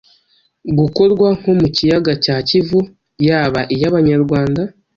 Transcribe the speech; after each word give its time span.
gukorwa 0.79 1.27
nko 1.37 1.51
mu 1.59 1.67
kiyaga 1.75 2.13
cya 2.23 2.35
Kivu 2.47 2.79
yaba 3.27 3.61
iy’abanyarwanda 3.75 4.61